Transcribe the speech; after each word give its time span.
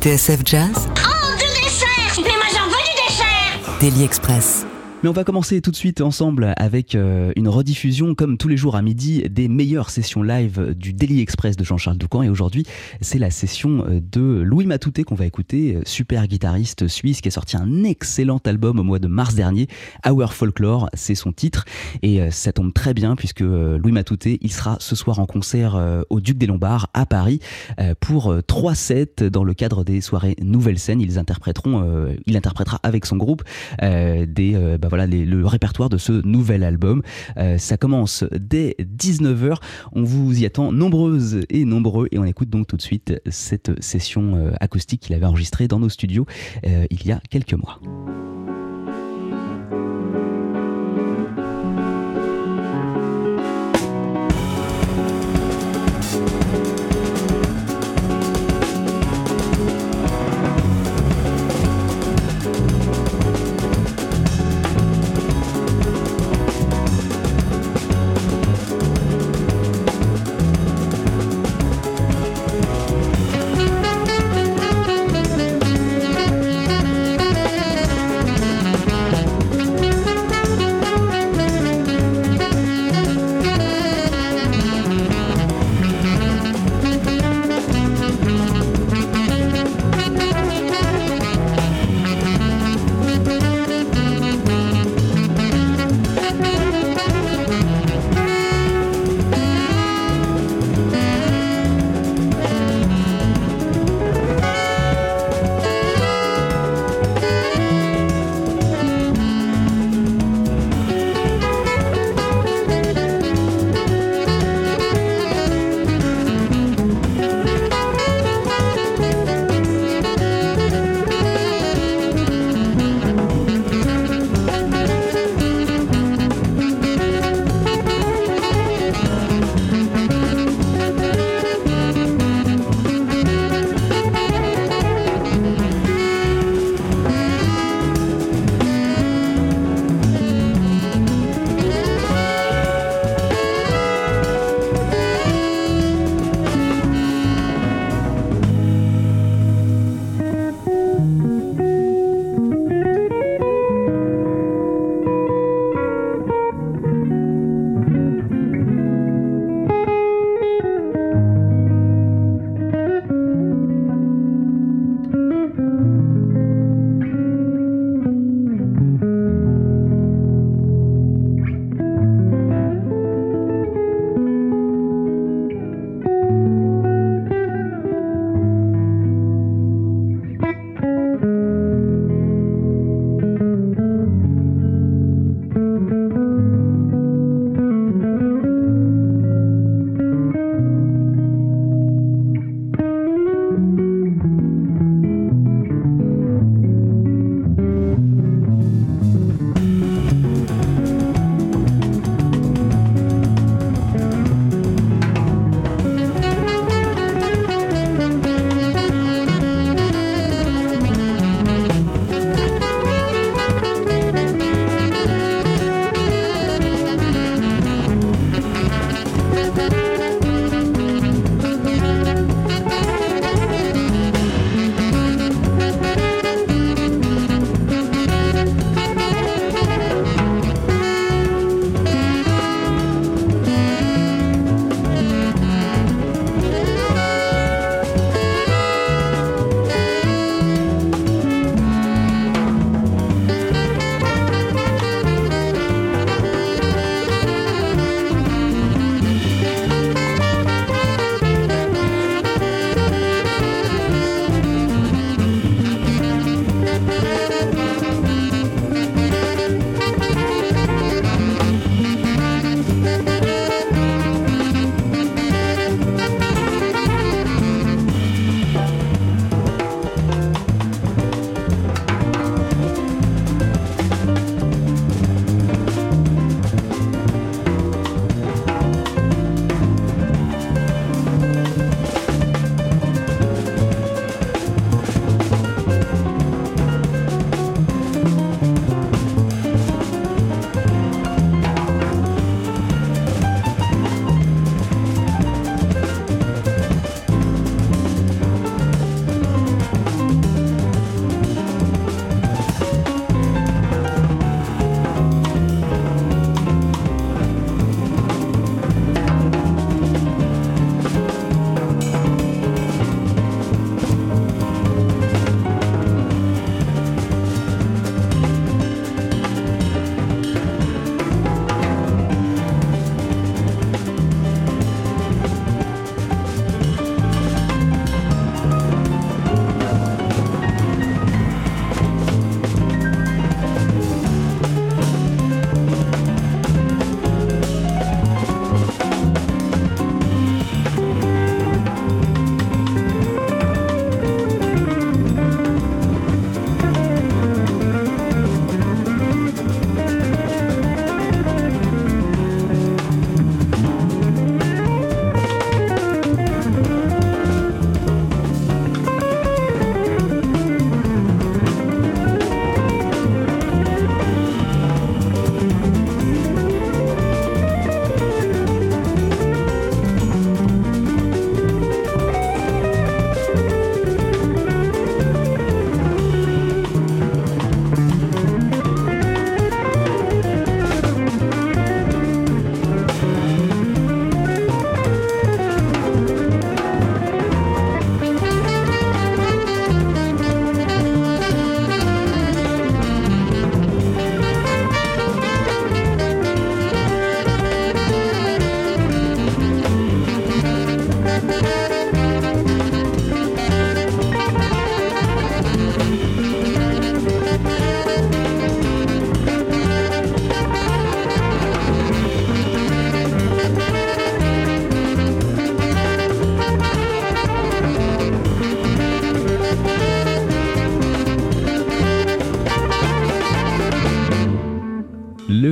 TSF 0.00 0.40
Jazz. 0.46 0.88
Oh, 0.96 1.36
du 1.36 1.44
dessert. 1.62 1.86
Mais 2.16 2.22
moi 2.22 2.46
j'en 2.54 2.64
veux 2.64 2.70
du 2.70 3.06
dessert. 3.06 3.78
Daily 3.80 4.02
Express. 4.02 4.64
Mais 5.02 5.08
on 5.08 5.12
va 5.12 5.24
commencer 5.24 5.62
tout 5.62 5.70
de 5.70 5.76
suite 5.76 6.02
ensemble 6.02 6.52
avec 6.58 6.94
euh, 6.94 7.32
une 7.34 7.48
rediffusion, 7.48 8.14
comme 8.14 8.36
tous 8.36 8.48
les 8.48 8.58
jours 8.58 8.76
à 8.76 8.82
midi, 8.82 9.22
des 9.30 9.48
meilleures 9.48 9.88
sessions 9.88 10.22
live 10.22 10.74
du 10.76 10.92
Daily 10.92 11.22
Express 11.22 11.56
de 11.56 11.64
Jean-Charles 11.64 11.96
Doucan. 11.96 12.22
Et 12.22 12.28
aujourd'hui, 12.28 12.66
c'est 13.00 13.18
la 13.18 13.30
session 13.30 13.82
euh, 13.88 14.02
de 14.12 14.20
Louis 14.20 14.66
Matouté 14.66 15.04
qu'on 15.04 15.14
va 15.14 15.24
écouter, 15.24 15.76
euh, 15.76 15.80
super 15.86 16.26
guitariste 16.26 16.86
suisse 16.86 17.22
qui 17.22 17.28
a 17.28 17.30
sorti 17.30 17.56
un 17.56 17.82
excellent 17.82 18.42
album 18.44 18.78
au 18.78 18.82
mois 18.82 18.98
de 18.98 19.06
mars 19.06 19.34
dernier. 19.34 19.68
Our 20.06 20.34
Folklore, 20.34 20.90
c'est 20.92 21.14
son 21.14 21.32
titre. 21.32 21.64
Et 22.02 22.30
ça 22.30 22.52
tombe 22.52 22.74
très 22.74 22.92
bien 22.92 23.16
puisque 23.16 23.40
Louis 23.40 23.92
Matouté, 23.92 24.38
il 24.42 24.52
sera 24.52 24.76
ce 24.80 24.94
soir 24.94 25.18
en 25.18 25.24
concert 25.24 26.04
au 26.10 26.20
Duc 26.20 26.36
des 26.36 26.46
Lombards 26.46 26.88
à 26.94 27.06
Paris 27.06 27.40
pour 28.00 28.34
trois 28.46 28.74
sets 28.74 29.30
dans 29.30 29.44
le 29.44 29.54
cadre 29.54 29.84
des 29.84 30.00
soirées 30.00 30.36
Nouvelle 30.42 30.78
Scène. 30.78 31.00
Ils 31.00 31.18
interpréteront, 31.18 32.14
il 32.26 32.36
interprétera 32.36 32.80
avec 32.82 33.06
son 33.06 33.16
groupe 33.16 33.42
des 33.80 34.76
bah, 34.80 34.89
voilà 34.90 35.06
le 35.06 35.46
répertoire 35.46 35.88
de 35.88 35.96
ce 35.96 36.12
nouvel 36.26 36.64
album. 36.64 37.02
Euh, 37.38 37.56
ça 37.56 37.76
commence 37.76 38.24
dès 38.38 38.76
19h. 38.80 39.56
On 39.92 40.02
vous 40.02 40.40
y 40.40 40.44
attend 40.44 40.72
nombreuses 40.72 41.40
et 41.48 41.64
nombreux 41.64 42.08
et 42.12 42.18
on 42.18 42.24
écoute 42.24 42.50
donc 42.50 42.66
tout 42.66 42.76
de 42.76 42.82
suite 42.82 43.14
cette 43.30 43.82
session 43.82 44.36
euh, 44.36 44.50
acoustique 44.60 45.00
qu'il 45.00 45.14
avait 45.14 45.26
enregistrée 45.26 45.68
dans 45.68 45.78
nos 45.78 45.88
studios 45.88 46.26
euh, 46.66 46.86
il 46.90 47.06
y 47.06 47.12
a 47.12 47.20
quelques 47.30 47.54
mois. 47.54 47.80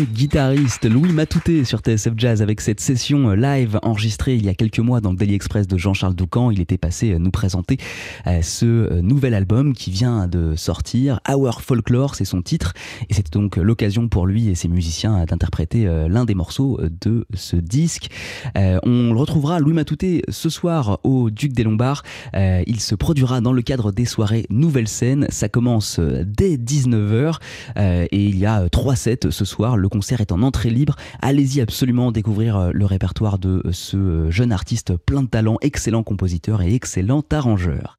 Guitariste 0.03 0.85
Louis 0.85 1.13
Matouté 1.13 1.65
sur 1.65 1.81
TSF 1.81 2.13
Jazz 2.17 2.43
avec 2.43 2.61
cette 2.61 2.81
session 2.81 3.31
live 3.31 3.79
enregistrée 3.83 4.37
il 4.37 4.45
y 4.45 4.49
a 4.49 4.55
quelques 4.55 4.79
mois 4.79 5.01
dans 5.01 5.11
le 5.11 5.17
Daily 5.17 5.35
Express 5.35 5.67
de 5.67 5.77
Jean-Charles 5.77 6.15
Doucan. 6.15 6.51
Il 6.51 6.61
était 6.61 6.79
passé 6.79 7.17
nous 7.19 7.31
présenter 7.31 7.79
euh, 8.27 8.43
ce 8.43 8.67
euh, 8.67 9.01
nouvel 9.03 9.35
album 9.35 9.73
qui 9.73 9.91
vient 9.91 10.27
de 10.27 10.55
sortir. 10.57 11.21
Our 11.29 11.63
Folklore, 11.63 12.15
c'est 12.15 12.25
son 12.25 12.43
titre. 12.43 12.75
Et 13.09 13.15
c'est 13.15 13.33
donc 13.33 13.57
l'occasion 13.57 14.09
pour 14.09 14.27
lui 14.27 14.49
et 14.49 14.55
ses 14.55 14.69
musiciens 14.69 15.25
d'interpréter 15.25 15.87
euh, 15.87 16.09
l'un 16.09 16.25
des 16.25 16.35
morceaux 16.35 16.81
de 17.01 17.27
ce 17.35 17.57
disque. 17.57 18.09
On 18.55 19.13
le 19.13 19.19
retrouvera, 19.19 19.61
Louis 19.61 19.73
Matouté, 19.73 20.23
ce 20.29 20.49
soir 20.49 21.01
au 21.05 21.31
Duc 21.31 21.53
des 21.53 21.63
Lombards. 21.63 22.03
Il 22.35 22.81
se 22.81 22.95
produira 22.95 23.41
dans 23.41 23.53
le 23.53 23.63
cadre 23.63 23.93
des 23.93 24.05
soirées 24.05 24.47
Nouvelle 24.51 24.89
Scène. 24.89 25.27
Ça 25.31 25.49
commence 25.49 26.01
dès 26.01 26.57
19h 26.57 27.39
et 27.77 28.27
il 28.27 28.39
y 28.39 28.47
a 28.47 28.69
trois 28.69 28.97
sets 28.97 29.31
ce 29.31 29.45
soir. 29.45 29.77
Concert 29.89 30.21
est 30.21 30.33
en 30.33 30.43
entrée 30.43 30.71
libre. 30.71 30.97
Allez-y 31.21 31.61
absolument 31.61 32.13
découvrir 32.13 32.57
euh, 32.57 32.71
le 32.73 32.85
répertoire 32.85 33.39
de 33.39 33.63
euh, 33.65 33.73
ce 33.73 33.97
euh, 33.97 34.31
jeune 34.31 34.53
artiste 34.53 34.97
plein 34.97 35.23
de 35.23 35.29
talent, 35.29 35.57
excellent 35.61 36.03
compositeur 36.03 36.63
et 36.63 36.75
excellent 36.75 37.25
arrangeur. 37.31 37.97